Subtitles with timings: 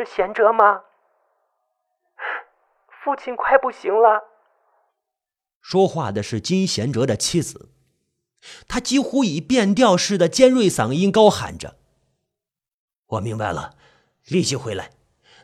[0.00, 0.80] 是贤哲吗？
[3.04, 4.22] 父亲快不行了。
[5.60, 7.70] 说话的是金贤哲的妻子，
[8.66, 11.76] 他几乎以变调似的尖锐嗓音高喊着
[13.08, 13.76] ：“我明白了，
[14.24, 14.92] 立即回来。”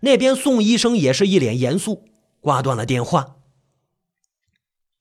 [0.01, 2.09] 那边宋医生也是一脸严肃，
[2.41, 3.37] 挂断了电话。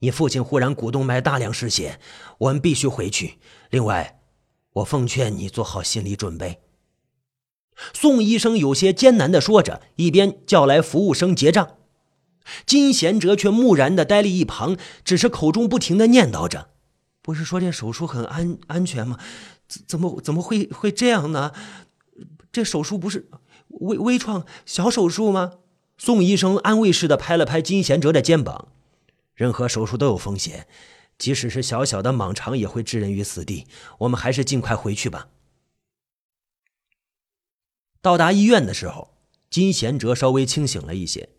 [0.00, 1.98] 你父亲忽然股动脉大量失血，
[2.38, 3.38] 我们必须回去。
[3.70, 4.20] 另外，
[4.72, 6.65] 我奉劝你做好心理准备。
[7.92, 11.76] 宋医生有些艰难的说着，一边叫来服务生结账。
[12.64, 16.68] 金贤哲却木然的呆立一旁，只是口中不停的念叨着
[17.20, 19.18] ：“不是说这手术很安安全吗？
[19.86, 21.52] 怎么怎么会会这样呢？
[22.52, 23.28] 这手术不是
[23.68, 25.54] 微微创小手术吗？”
[25.98, 28.68] 宋医生安慰似的拍了拍金贤哲的肩膀
[29.34, 30.66] ：“任何手术都有风险，
[31.18, 33.66] 即使是小小的蟒肠也会置人于死地。
[33.98, 35.28] 我们还是尽快回去吧。”
[38.06, 39.16] 到达医院的时候，
[39.50, 41.30] 金贤哲稍微清醒了一些。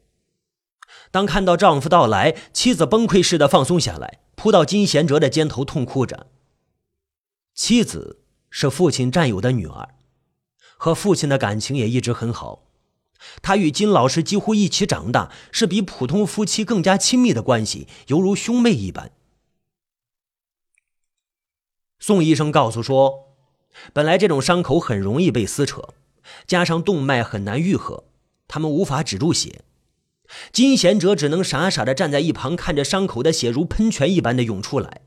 [1.11, 6.27] 当看到丈夫到来，妻子崩溃似的放松下来，扑到金贤哲的肩头，痛哭着。
[7.55, 9.95] 妻子是父亲战友的女儿，
[10.75, 12.65] 和父亲的感情也一直很好。
[13.41, 19.13] 她与金老师几乎一起长大，是比普通夫妻更加亲密的关系，犹如兄妹一般。
[21.97, 23.37] 宋医生告诉说，
[23.93, 25.93] 本来这种伤口很容易被撕扯，
[26.45, 28.05] 加上动脉很难愈合，
[28.47, 29.63] 他们无法止住血。
[30.51, 35.01] 金贤哲只能傻傻的站在一旁，看着伤口的血如喷泉一般的涌出来。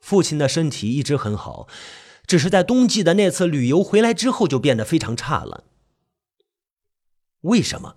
[0.00, 1.68] 父亲的身体一直很好，
[2.26, 5.64] 只是在冬季的那次旅游回来之后就变得非常差了。
[7.42, 7.96] 为什么？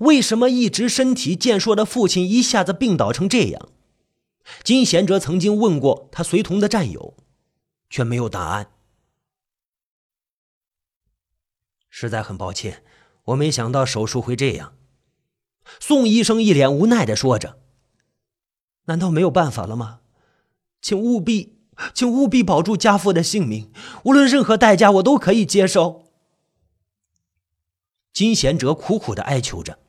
[0.00, 3.68] 为什么一直身体健硕的父亲一下子病倒成这样？
[4.64, 7.14] 金贤哲曾经问过他随同的战友，
[7.90, 8.70] 却没有答案。
[12.00, 12.84] 实在很抱歉，
[13.24, 14.74] 我没想到手术会这样。
[15.80, 17.58] 宋医生一脸无奈的说着
[18.86, 19.98] ：“难道没有办法了吗？
[20.80, 21.58] 请务必，
[21.92, 23.72] 请务必保住家父的性命，
[24.04, 26.04] 无论任何代价，我都可以接受。”
[28.14, 29.80] 金贤哲苦苦的哀求着。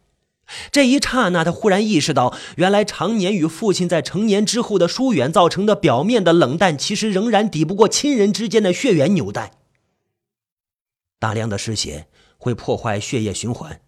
[0.71, 9.58] 这一刹那，他忽然意识到，原来常年与父亲在成年之后的疏远造成的表面的冷淡，其实仍然抵不过亲人之间的血缘纽带。
[11.19, 12.07] 大量的失血
[12.37, 13.81] 会破坏血液循环。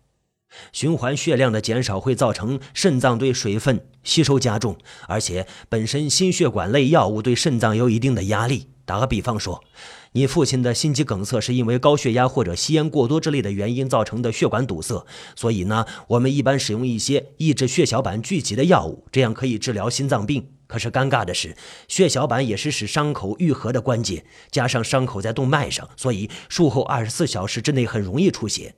[0.74, 4.76] 循环血量的减少会造成肾脏对水分吸收加重，
[5.08, 8.68] 而且本身心血管类药物对肾脏有一定的压力。
[8.84, 9.64] 打个比方说，
[10.12, 20.50] 你父亲的心肌梗塞是因为高血压或者吸烟过多之类的原因造成的血管堵塞，所以呢，我们一般使用一些抑制血小板聚集的药物，这样可以治疗心脏病。
[20.72, 21.58] 可是尴尬的是，
[21.90, 28.76] 血小板也是使伤口愈合的关键，加上伤口在动脉上，所以术后二十四小时之内很容易出血。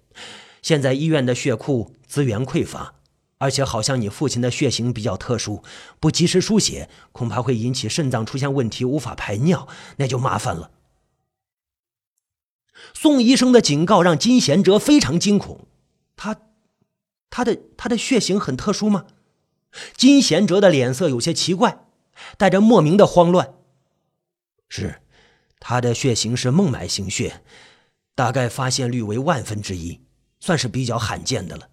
[0.64, 2.96] 现在医院的血库资源匮乏，
[3.38, 5.64] 而且好像你父亲的血型比较特殊，
[6.00, 9.68] 不及时输血，恐怕会引起肾脏出现问题，无法排尿，
[9.98, 10.72] 那就麻烦了。
[12.96, 15.68] 宋医生的警告让金贤哲非常惊恐，
[16.16, 16.38] 他，
[17.30, 19.06] 他的他的血型很特殊吗？
[19.96, 21.86] 金贤哲的脸色有些奇怪，
[22.38, 23.54] 带着莫名的慌乱。
[24.70, 25.02] 是，
[25.60, 27.44] 他的血型是孟买型血，
[28.16, 30.02] 大概发现率为万分之一。
[30.40, 31.70] 算是比较罕见的了。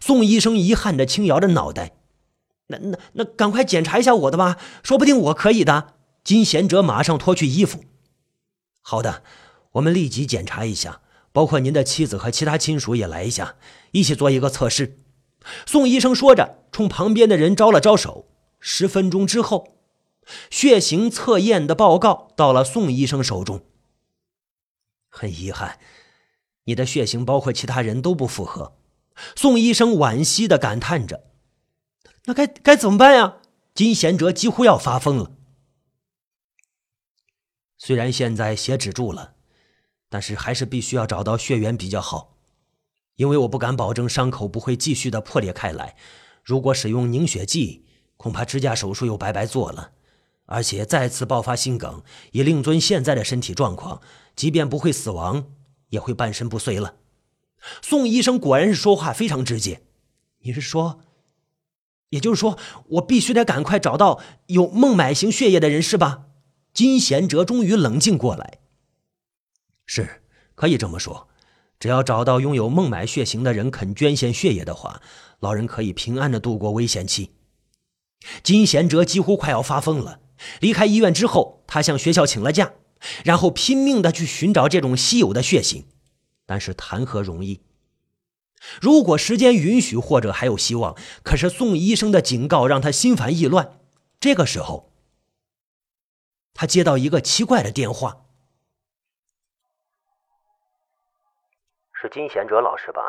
[0.00, 1.96] 宋医生遗憾的轻摇着脑袋，
[2.66, 5.94] 那那那，赶快检查一下我的吧，说不定我可以的。
[6.22, 7.84] 金贤哲马上脱去衣服。
[8.82, 9.22] 好的，
[9.72, 11.00] 我们立即检查一下，
[11.32, 13.54] 包括您的妻子和其他亲属也来一下，
[13.92, 14.98] 一起做一个测试。
[15.66, 18.28] 宋医生说着，冲旁边的人招了招手。
[18.58, 19.76] 十分钟之后，
[20.50, 23.64] 血型测验的报告到了宋医生手中。
[25.08, 25.78] 很遗憾。
[26.64, 28.76] 你的血型包括其他人都不符合，
[29.36, 31.24] 宋医生惋惜的感叹着。
[32.24, 33.36] 那该该怎么办呀？
[33.72, 35.30] 金贤哲几乎要发疯了。
[37.78, 39.34] 虽然现在血止住了，
[40.08, 42.35] 但是还是必须要找到血源比较好，
[43.16, 45.96] 因为我不敢保证伤口不会继续的破裂开来。
[46.42, 47.84] 如果使用凝血剂，
[48.16, 49.90] 恐怕支架手术又白白做了。
[50.46, 52.02] 而且再次爆发心梗，
[52.32, 54.00] 以令尊现在的身体状况，
[54.36, 55.50] 即便不会死亡。
[55.90, 56.96] 也会半身不遂了。
[57.80, 59.82] 宋医生果然是说话非常直接。
[60.40, 60.98] 你是说，
[62.08, 62.58] 也就是说，
[62.88, 66.26] 我必须得赶快找到有孟买型血液的人是吧？
[66.74, 68.58] 金贤哲终于冷静过来。
[69.86, 70.22] 是，
[70.56, 71.28] 可以这么说。
[71.78, 75.00] 只要找到拥有孟买血型的人肯捐献血液的话，
[75.40, 77.32] 老人可以平安的度过危险期。
[78.42, 80.20] 金贤哲几乎快要发疯了。
[80.60, 82.72] 离开医院之后，他向学校请了假。
[83.24, 85.86] 然后拼命的去寻找这种稀有的血型，
[86.46, 87.60] 但是谈何容易？
[88.80, 90.96] 如果时间允许，或者还有希望。
[91.22, 93.78] 可是宋医生的警告让他心烦意乱。
[94.18, 94.92] 这个时候，
[96.54, 98.25] 他接到一个奇怪的电话，
[102.00, 103.02] 是金贤哲老师吧？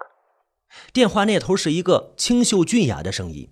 [0.94, 3.50] 电话那头是一个清秀俊雅的声音，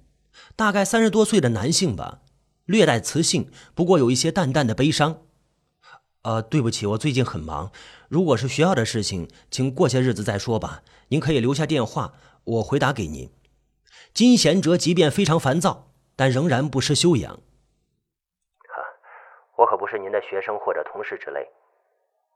[0.56, 2.20] 大概三十多岁的男性吧，
[2.66, 5.24] 略带磁性，不过有一些淡淡的悲伤。
[6.24, 7.72] 呃，对不起，我最近很忙。
[8.10, 10.82] 如果是学校的事情，请过些日子再说吧。
[11.10, 12.14] 您可以留下电话，
[12.46, 13.30] 我回答给您。
[14.14, 17.34] 金贤哲即便非常烦躁，但仍然不失修养。
[17.34, 18.82] 哈，
[19.58, 21.46] 我可不是您的学生或者同事之类。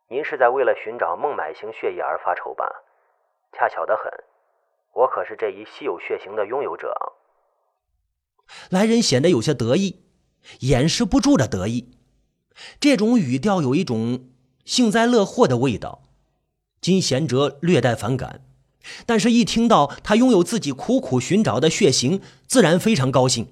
[0.09, 2.65] 您是在为了寻找孟买型血液而发愁吧？
[3.51, 4.11] 恰巧的很，
[4.93, 6.93] 我可是这一稀有血型的拥有者。
[8.69, 10.01] 来人显得有些得意，
[10.61, 11.91] 掩饰不住的得意。
[12.79, 14.29] 这种语调有一种
[14.65, 16.01] 幸灾乐祸的味道，
[16.81, 18.43] 金贤哲略带反感，
[19.05, 23.47] 但是，一听到他拥有自己苦苦寻找的血型，自然非常高兴，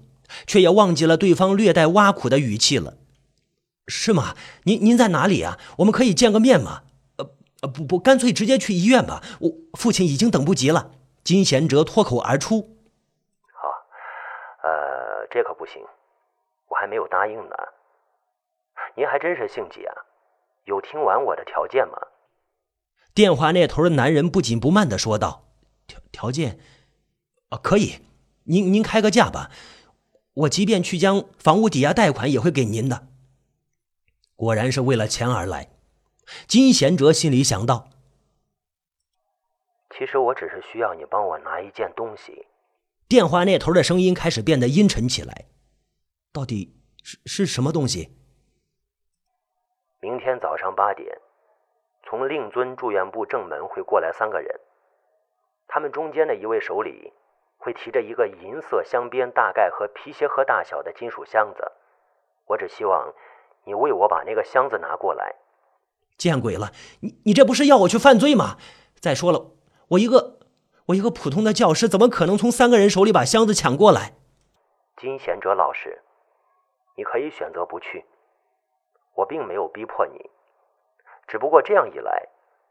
[0.45, 2.97] 却也忘记了对方略带挖苦的语气了。
[3.87, 4.35] 是吗？
[4.63, 5.57] 您您在哪里啊？
[5.77, 6.83] 我们可以见个面吗？
[7.67, 9.21] 不不，干脆直接去医院吧。
[9.39, 10.91] 我父亲已经等不及了。
[11.23, 12.77] 金贤哲脱口而出
[13.53, 13.67] ：“好，
[14.63, 15.83] 呃，这可不行，
[16.69, 17.55] 我还没有答应呢。”
[18.95, 19.93] 您还真是性急啊！
[20.65, 21.97] 有听完我的条件吗？
[23.13, 25.49] 电话那头的男人不紧不慢的说道
[25.85, 26.59] ：“条条件
[27.49, 27.99] 啊，可以，
[28.45, 29.51] 您您开个价吧，
[30.33, 33.07] 我即便去将房屋抵押贷款也会给您的。”
[34.35, 35.69] 果然是为了钱而来，
[36.47, 37.89] 金贤哲心里想到
[39.97, 42.47] ：“其实我只是需要你帮我拿一件东西。”
[43.07, 45.45] 电话那头的声音开始变得阴沉起来
[46.33, 48.17] ：“到底是是什么东西？”
[50.01, 51.17] 明天早上八点，
[52.03, 54.59] 从令尊住院部正门会过来三个人，
[55.67, 57.13] 他们中间的一位手里
[57.57, 61.71] 会提着一个银色镶边、大概和皮鞋盒大小的金属箱子。
[62.45, 63.13] 我只希望
[63.63, 65.35] 你为我把那个箱子拿过来。
[66.17, 66.71] 见鬼了！
[67.01, 68.57] 你你这不是要我去犯罪吗？
[68.99, 69.51] 再说了，
[69.89, 70.39] 我一个
[70.87, 74.15] 我一个普通的教师，怎么可能从三个人手里把箱子抢过来？
[74.97, 76.01] 金贤哲老师，
[76.95, 78.05] 你可以选择不去。
[79.15, 80.29] 我并没有逼迫你，
[81.27, 82.27] 只不过这样一来，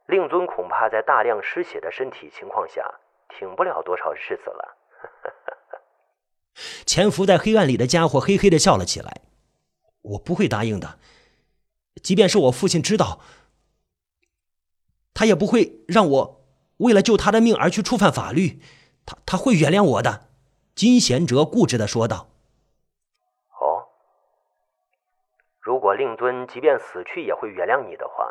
[0.07, 2.83] 令尊恐怕在大量失血的身体情况下，
[3.29, 4.77] 挺不了多少日子了。
[6.87, 9.23] 潜伏在黑暗里的家伙嘿嘿的笑了起来。
[10.03, 10.99] 我不会答应的，
[12.03, 13.21] 即便是我父亲知道，
[15.15, 16.45] 他也不会让我
[16.79, 18.61] 为了救他的命而去触犯法律。
[19.05, 20.29] 他他会原谅我的。
[20.75, 22.29] 金贤哲固执的说道。
[23.49, 23.89] 哦
[25.61, 28.29] 如果令尊即便死去也会原谅你的话，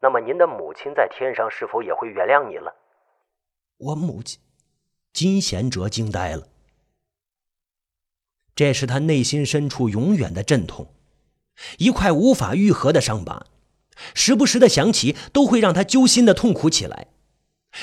[0.00, 2.74] 那么您的母亲在天上是否也会原谅你了？
[3.78, 4.40] 我母亲，
[5.12, 6.46] 金贤哲惊呆了。
[8.54, 10.92] 这是他内心深处永远的阵痛，
[11.78, 13.46] 一块无法愈合的伤疤，
[14.14, 17.08] 时不时的想起都会让他揪心的痛苦起来，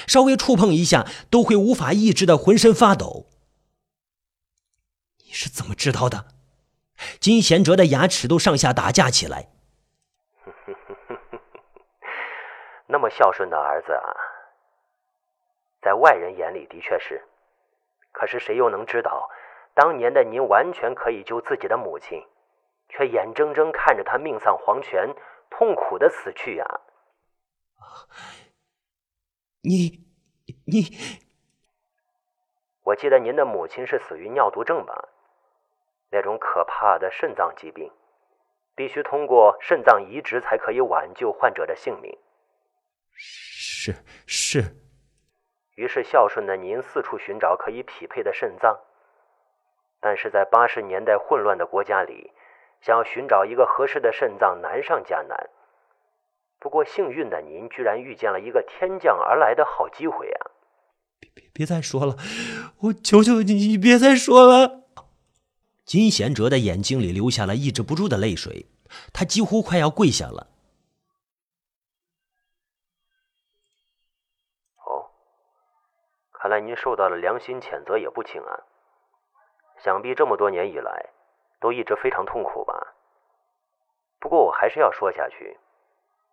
[0.07, 3.27] 稍微触碰一下都会无法抑制的浑身发抖。
[5.25, 6.27] 你是怎么知道的？
[7.19, 9.49] 金贤哲的牙齿都上下打架起来。
[12.87, 14.15] 那么孝顺的儿子啊，
[15.81, 17.21] 在外人眼里的确是，
[18.13, 19.29] 可是谁又能知道，
[19.73, 22.23] 当年的您完全可以救自己的母亲，
[22.95, 25.13] 却眼睁睁看着他命丧黄泉，
[25.49, 26.65] 痛苦的死去呀！
[29.61, 30.07] 你，
[30.65, 30.83] 你，
[32.83, 35.09] 我记得您的母亲是死于尿毒症吧？
[36.09, 37.91] 那种可怕的肾脏疾病，
[38.75, 42.17] 必须通过肾脏移植才可以挽救患者的性命。
[43.11, 43.93] 是
[44.25, 44.61] 是。
[45.75, 48.79] 于是孝顺的您四处寻找可以匹配的肾脏，
[49.99, 52.31] 但是在八十年代混乱的国家里，
[52.85, 55.49] 想要寻找一个合适的肾脏难上加难。
[56.59, 60.51] 不过幸运的您居然遇见了一个天降而来的好机会啊！
[61.19, 62.15] 别别别再说了，
[62.81, 64.83] 我求求你，你别再说了。
[65.83, 68.67] 金贤哲的眼睛里流下了抑制不住的泪水，
[69.11, 70.47] 他几乎快要跪下了。
[74.85, 75.09] 哦，
[76.33, 78.61] 看来您受到了良心谴责也不轻啊！
[79.83, 81.09] 想必这么多年以来，
[81.59, 82.93] 都一直非常痛苦吧？
[84.19, 85.57] 不过我还是要说下去，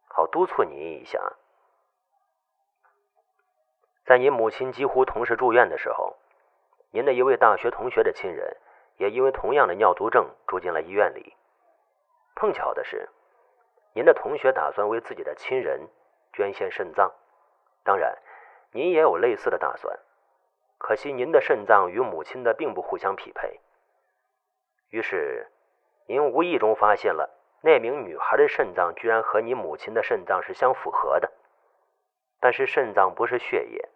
[0.08, 1.32] 好督促您一下。
[4.04, 6.16] 在您母亲几乎同时住院的时候，
[6.90, 8.56] 您的一位大学同学的亲人。
[8.98, 11.34] 也因为同样的尿毒症住进了医院里。
[12.36, 13.08] 碰巧的是，
[13.94, 15.88] 您的同学打算为自己的亲人
[16.32, 17.10] 捐献肾脏，
[17.82, 18.16] 当然，
[18.70, 19.98] 您也有类似的打算，
[20.78, 23.58] 可惜您的肾脏与母亲的并不互相匹配。
[24.92, 25.48] 于是，
[26.06, 27.30] 您无意中发现了
[27.62, 31.32] 那名女孩的肾脏居然和你母亲的肾脏是相符合的。
[32.40, 33.88] 但是肾脏不是血液，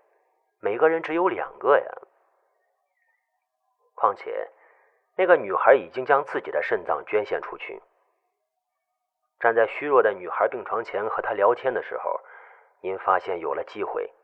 [0.58, 1.84] 每个人只有两个呀。
[3.94, 4.50] 况且，
[5.16, 7.82] 那个女孩已经将自己的肾脏捐献出去。
[9.38, 12.22] 站在虚弱的女孩病床前和她聊天的时候，
[12.80, 14.14] 您发现有了机会。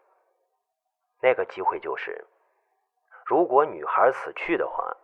[1.20, 2.24] 那个机会就是，
[3.26, 4.96] 如果女孩死去的话。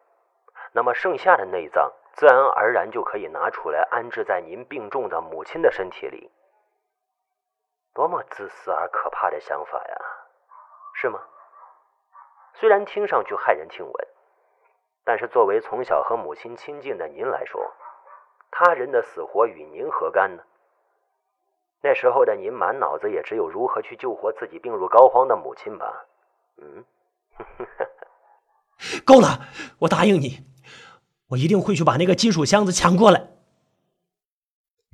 [0.72, 6.30] 那么剩下的内脏自然而然就可以拿出来安置在您病重的母亲的身体里。
[7.94, 9.96] 多么自私而可怕的想法呀，
[10.94, 11.20] 是吗？
[12.54, 14.08] 虽然听上去骇人听闻，
[15.04, 17.72] 但是作为从小和母亲亲近的您来说，
[18.50, 20.42] 他人的死活与您何干呢？
[21.80, 26.04] 那时候的您满脑子也只有如何去救活自己病入膏肓的母亲吧？
[26.56, 26.84] 嗯，
[29.06, 29.28] 够了，
[29.80, 30.44] 我答应你。
[31.28, 33.28] 我一定会去把那个金属箱子抢过来。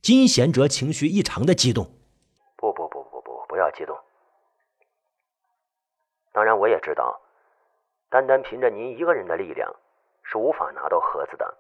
[0.02, 1.84] 金贤哲情绪异常的激动。
[2.56, 3.96] 不不不不不，不要激动。
[6.32, 7.20] 当然，我也知道，
[8.10, 9.76] 单单凭着您一个人的力量
[10.24, 11.56] 是无法拿到盒子的，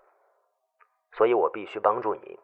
[1.12, 2.38] 所以我必须帮助您。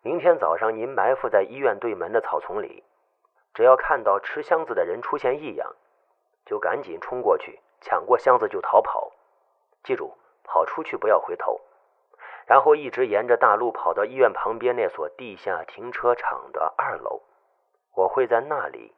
[0.00, 2.82] 明天早上您埋伏在医院对门的草丛里，
[3.52, 5.76] 只要看到持箱子的人出现异样，
[6.46, 9.12] 就赶紧冲过去抢过箱子就逃跑。
[9.84, 10.16] 记住。
[10.48, 11.60] 跑出去，不要回头，
[12.46, 17.22] 然后一直沿着大路跑到医院旁边那所地下停车场的二楼，
[17.94, 18.94] 我会在那里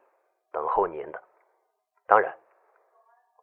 [0.51, 1.21] 等候您的。
[2.07, 2.37] 当然，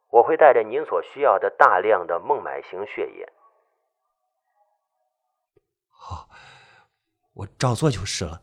[0.09, 3.31] 我会带着您所需要的大量的孟买型血液。
[5.89, 6.29] 好，
[7.33, 8.41] 我照做就是了。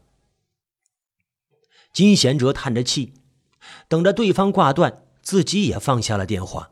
[1.92, 3.14] 金贤哲叹着气，
[3.88, 6.70] 等着对方挂断，自己也放下了电话。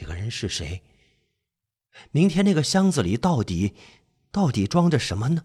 [0.00, 0.84] 这个人是谁？
[2.12, 3.74] 明天那个箱子里到底
[4.30, 5.42] 到底装着什么呢？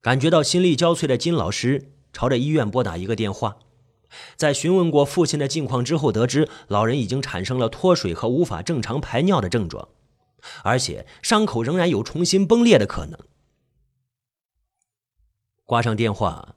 [0.00, 3.58] 感觉到心力交瘁的金老师朝着医院拨打一个电话，
[4.36, 9.86] 在询问过父亲的近况之后，得知老人已经产生了脱水和无法正常排尿的症状，
[10.64, 13.20] 而且伤口仍然有重新崩裂的可能。
[15.66, 16.56] 挂上电话，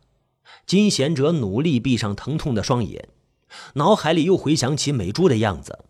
[0.65, 3.09] 金贤哲努力闭上疼痛的双眼。
[3.73, 5.85] 脑海里又回想起美珠的样子，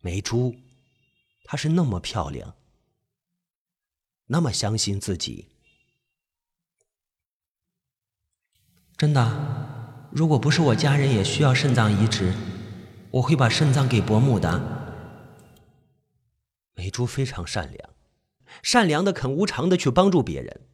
[0.00, 0.56] 美珠，
[1.44, 2.54] 她是那么漂亮，
[4.26, 5.48] 那么相信自己。
[8.96, 12.34] 真的，如果不是我家人也需要肾脏移植，
[13.10, 14.60] 我会把肾脏给伯母的。
[16.74, 17.90] 美珠非常善良，
[18.62, 20.68] 善良的肯无偿的去帮助别人。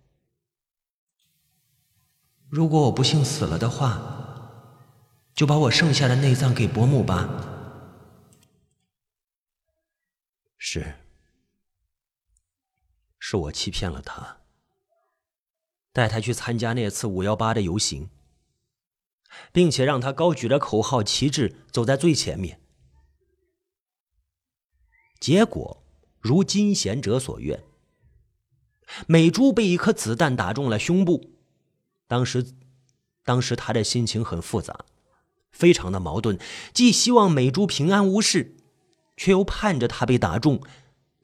[2.49, 4.16] 如果我不幸死了的话。
[5.37, 7.29] 就把我剩下的内脏给伯母吧。
[10.57, 10.95] 是，
[13.19, 14.39] 是我欺骗了他，
[15.93, 18.09] 带他去参加那次五幺八的游行，
[19.53, 22.59] 并且让他高举着口号旗帜走在最前面。
[25.21, 25.85] 结果
[26.19, 27.63] 如金贤哲所愿，
[29.07, 31.33] 美珠被一颗子弹打中了胸部。
[32.07, 32.55] 当时，
[33.23, 34.87] 当时他的心情很复杂。
[35.57, 36.39] 非常的矛盾，
[36.75, 38.57] 既希望美珠平安无事，
[39.17, 40.61] 却又盼着她被打中，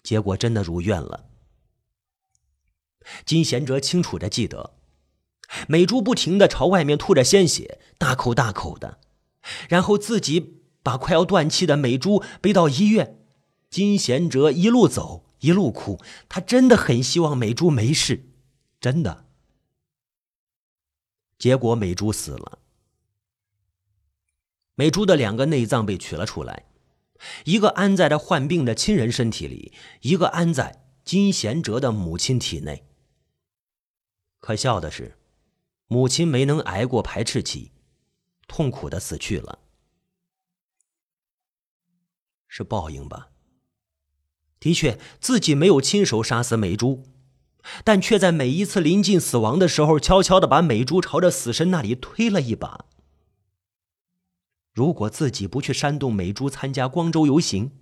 [0.03, 1.27] 结果真的如愿了。
[3.27, 4.73] 金贤哲清楚的记得，
[5.69, 8.99] 美珠不停的朝外面吐着鲜血，大口大口的，
[9.69, 13.19] 然后自己把快要断气的美珠背到医院。
[13.69, 18.31] 金贤哲一路走一路哭，他真的很希望美珠没事，
[18.81, 19.27] 真的。
[21.39, 22.61] 结果美珠死了。
[24.75, 26.65] 美珠的两个内脏被取了出来，
[27.45, 32.87] 一个安在了患病的亲人身体里，一个安在金贤哲的母亲体内。
[34.41, 35.19] 可笑的是，
[35.87, 37.71] 母亲没能挨过排斥期，
[38.49, 39.59] 痛苦的死去了。
[42.49, 43.29] 是报应吧？
[44.59, 47.05] 的确，自己没有亲手杀死美珠，
[47.85, 52.87] 但却在每一次临近死亡的时候，悄悄的把美珠朝着死神那里推了一把。
[54.73, 57.73] 如果自己不去煽动美珠参加光州游行，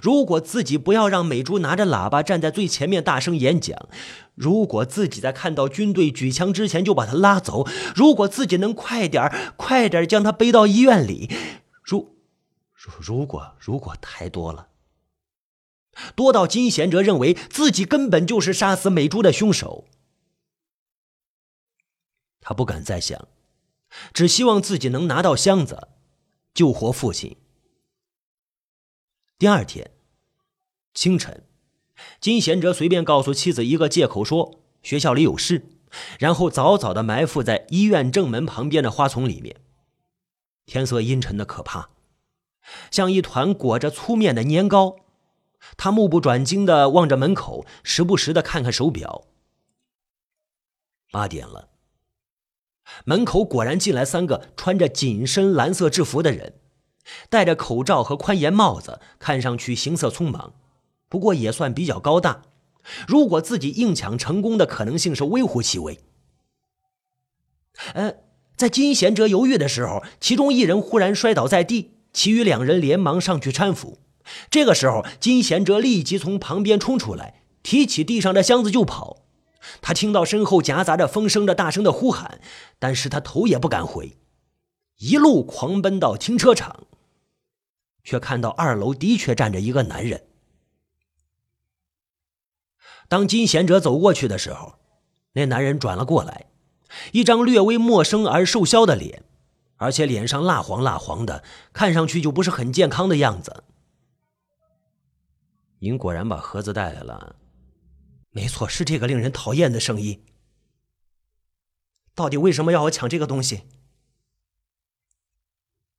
[0.00, 3.88] 如果自己不要让美珠拿着喇叭站在最前面大声演讲，
[4.34, 11.30] 如果自己在看到军队举枪之前就把他拉走，如果自己能快点快点将他背到医院里，
[11.82, 12.16] 如
[12.74, 14.68] 如如果如果太多了，
[16.14, 19.86] 多到金贤哲认为自己根本就是杀死美珠的凶手。
[22.40, 23.28] 他不敢再想，
[24.12, 25.88] 只希望自己能拿到箱子，
[26.54, 27.36] 救活父亲。
[29.38, 29.92] 第二天
[30.94, 31.44] 清晨，
[32.20, 35.66] 金贤哲随便告诉妻子一个借口，说学校里有事，
[36.18, 39.60] 然后早早的埋伏在医院正门旁边的花丛里面。
[40.66, 41.90] 天色阴沉的可怕，
[42.90, 44.96] 像一团裹着粗面的年糕。
[45.76, 49.26] 他目不转睛的望着门口，时不时的看看手表。
[51.10, 51.70] 八点了，
[53.04, 56.54] 门口果然进来三个穿着紧身蓝色制服的人，
[57.28, 60.54] 戴着口罩和宽檐帽子，看上去行色匆忙，
[61.08, 62.42] 不过也算比较高大。
[63.06, 65.98] 如果自己硬抢成功的可能性是微乎其微。
[67.92, 68.14] 呃，
[68.56, 73.98] 在金贤哲犹豫的时候，其中一人忽然摔倒在地，其余两人连忙上去搀扶。
[74.50, 79.27] 这个时候，金贤哲立即从旁边冲出来，提起地上的箱子就跑。
[79.80, 82.40] 他听到身后夹杂着风声的大声的呼喊，
[82.78, 84.16] 但是他头也不敢回，
[84.96, 86.86] 一路狂奔到停车场，
[88.04, 90.26] 却看到二楼的确站着一个男人。
[93.08, 94.74] 当金贤哲走过去的时候，
[95.32, 96.46] 那男人转了过来，
[97.12, 99.22] 一张略微陌生而瘦削的脸，
[99.76, 103.64] 而且脸上蜡黄蜡黄的，看上去就不是很健康的样子。
[105.78, 107.36] 您果然把盒子带来了，
[108.30, 110.24] 没错，是这个令人讨厌的声音。
[112.14, 113.62] 到底为什么要我抢这个东西？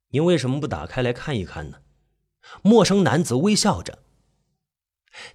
[0.10, 1.82] 您为什么不打开来看一看呢？
[2.62, 4.00] 陌生男子微笑着。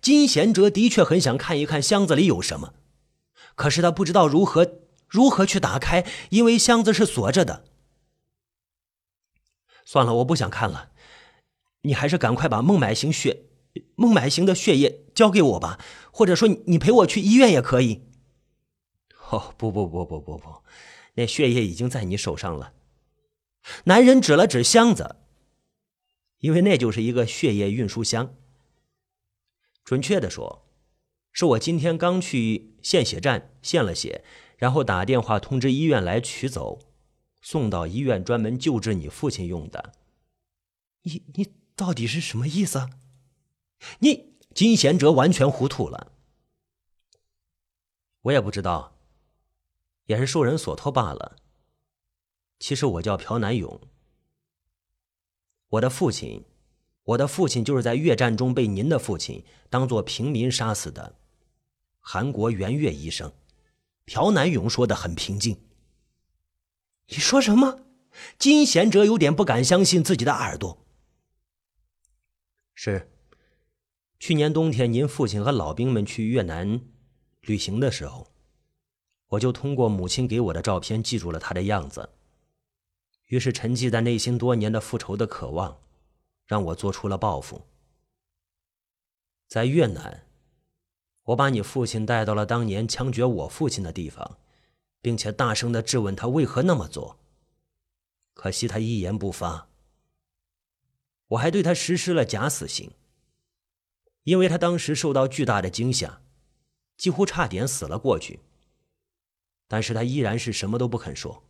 [0.00, 2.74] 金贤哲的确很想看一看箱子里有什么，
[3.54, 7.64] 可是他不知道如何如何去打开，因为箱子是锁着的。
[9.84, 10.92] 算了，我不想看了，
[11.82, 13.46] 你还是赶快把孟买行血。
[13.96, 15.78] 孟买行的血液交给我吧，
[16.12, 18.02] 或者说你陪我去医院也可以。
[19.30, 20.62] 哦，不不不不不不，
[21.14, 22.75] 那血液已经在你手上了。
[23.84, 25.17] 男人指了指箱子，
[26.38, 28.34] 因为那就是一个血液运输箱。
[29.84, 30.67] 准确的说，
[31.32, 34.25] 是我今天刚去献血站献了血，
[34.58, 36.80] 然后打电话通知医院来取走，
[37.41, 39.93] 送到医院专门救治你父亲用的。
[41.02, 42.88] 你你到底是什么意思？
[44.00, 46.12] 你金贤哲完全糊涂了，
[48.23, 48.97] 我也不知道，
[50.06, 51.36] 也是受人所托罢了。
[52.60, 53.80] 其实我叫朴南勇，
[55.71, 56.45] 我的父亲，
[57.02, 61.17] 我的父亲就是在越战中被您的父亲当做平民杀死的，
[61.99, 63.32] 韩国援越医生。
[64.04, 65.60] 朴南勇说的很平静。
[67.08, 67.80] 你说什么？
[68.38, 70.86] 金贤哲有点不敢相信自己的耳朵。
[72.75, 73.10] 是。
[74.26, 76.80] 去年冬天，您父亲和老兵们去越南
[77.43, 78.26] 旅行的时候，
[79.26, 82.08] 我就通过母亲给我的照片记住了他的样子。
[83.26, 85.78] 于是沉寂在内心多年的复仇的渴望，
[86.47, 87.67] 让我做出了报复。
[89.47, 90.26] 在越南，
[91.25, 94.39] 我把你父亲带到了当年枪决我父亲的地方，
[95.02, 97.19] 并且大声的质问他为何那么做。
[98.32, 99.69] 可惜他一言不发。
[101.26, 102.91] 我还对他实施了假死刑。
[104.25, 106.21] 因为他当时受到巨大的惊吓，
[106.97, 108.41] 几乎差点死了过去。
[109.67, 111.43] 但是他依然是什么都不肯说。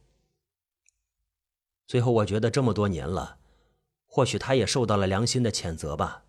[1.86, 3.38] 最后，我觉得这么多年了，
[4.06, 6.24] 或许他也受到了良心的谴责吧。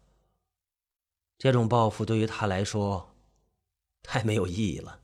[1.38, 3.15] 这种报复对于他来说，
[4.01, 5.01] 太没有意义了。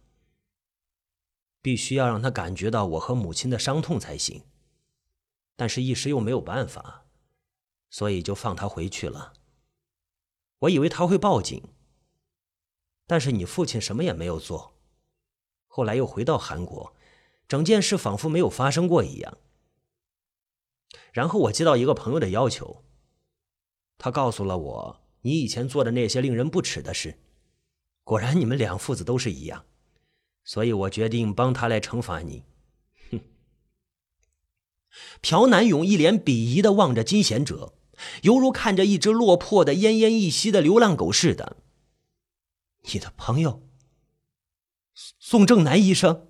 [1.61, 4.43] 必须要让他感觉到我和母亲的伤痛才行。
[5.55, 7.05] 但是，一时又没有办法，
[7.89, 9.33] 所以就放他回去了。
[10.61, 11.63] 我以为他会报警，
[13.07, 14.77] 但是你父亲什么也没有做，
[15.67, 16.95] 后来又回到韩国，
[17.47, 19.37] 整件事仿佛没有发生过一样。
[21.11, 22.83] 然后我接到一个朋友的要求，
[23.97, 27.17] 他告诉了我你以前做的那些令人不齿的事，
[28.03, 29.65] 果然你们两父子都是一样，
[30.43, 32.43] 所以我决定帮他来惩罚你。
[33.09, 33.19] 哼！
[35.21, 37.73] 朴南勇一脸鄙夷的望着金贤哲。
[38.23, 41.57] 犹如看着一只落魄的、奄奄一息的流浪狗似的。
[42.91, 43.61] 你的朋友，
[45.19, 46.27] 宋正南医生。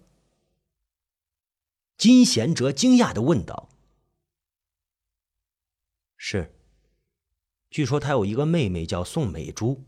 [1.97, 3.69] 金贤哲惊讶的问道
[6.17, 6.55] ：“是，
[7.69, 9.83] 据说他有一个妹妹叫宋美珠。”！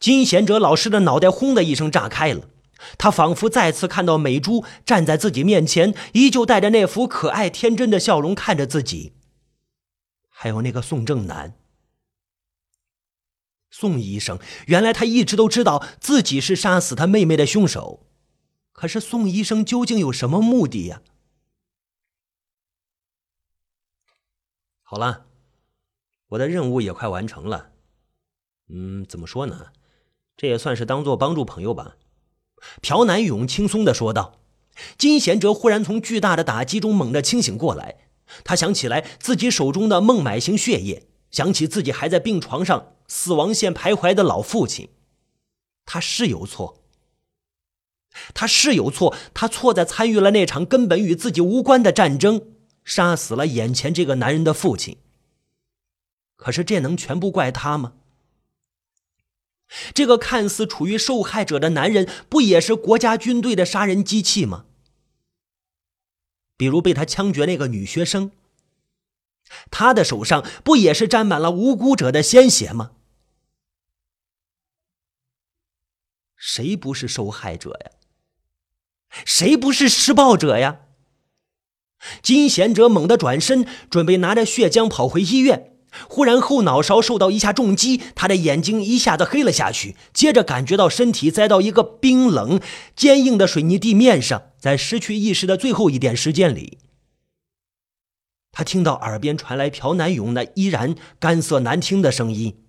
[0.00, 2.50] 金贤哲老师的脑袋轰的一声炸开了，
[2.98, 9.14] 他仿佛再次看到美珠站在自己面前，依旧带着那副可爱天真的笑容看着自己。
[10.36, 11.54] 还有那个宋正南，
[13.70, 18.04] 宋医生，原来他一直都知道自己是杀死他妹妹的凶手，
[18.72, 21.02] 可是宋医生究竟有什么目的呀？
[24.82, 25.26] 好了，
[26.30, 27.70] 我的任务也快完成了。
[28.68, 29.68] 嗯，怎么说呢？
[30.36, 31.96] 这也算是当做帮助朋友吧。
[32.82, 34.40] 朴南勇轻松的说道。
[34.98, 38.08] 金贤哲忽然从巨大的打击中猛地清醒过来，
[38.42, 44.88] 他想起来自己手中的孟买型血液，想起自己还在病床上死亡线徘徊的老父亲，
[45.84, 46.80] 他是有错。
[48.32, 52.42] 他是有错，他错在参与了那场根本与自己无关的战争，
[52.84, 54.98] 杀死了眼前这个男人的父亲。
[56.36, 57.94] 可是这能全部怪他吗？
[59.92, 64.66] 这个看似处于受害者的男人，不也是国家军队的杀人机器吗？
[66.56, 68.30] 比如被他枪决那个女学生，
[69.70, 72.92] 他的手上不也是沾满了无辜者的鲜血吗？
[76.36, 77.90] 谁不是受害者呀？
[79.24, 80.80] 谁不是施暴者呀？
[82.22, 85.73] 金贤哲猛地转身，准备拿着血浆跑回医院。
[86.08, 92.60] 忽然后脑勺受到一下重击，他的眼睛一下子黑了下去，接着感觉到身体栽到一个冰冷、
[92.94, 94.50] 坚硬的水泥地面上。
[94.58, 96.78] 在失去意识的最后一点时间里，
[98.50, 102.64] 他听到耳边传来朴南勇那依然干涩难听的声音：“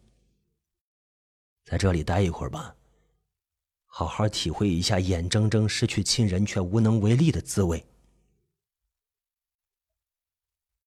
[1.64, 2.76] 在这里待一会儿吧。”
[3.88, 7.86] 好好体会一下眼睁睁失去亲人却无能为力的滋味。